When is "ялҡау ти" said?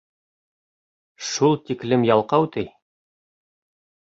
2.09-2.65